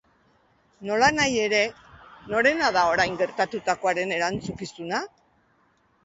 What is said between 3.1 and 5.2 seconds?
gertatutakoaren erantzukizuna?